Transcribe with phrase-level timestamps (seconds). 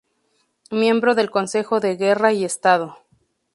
[0.71, 2.97] Miembro del Consejo de Guerra y Estado.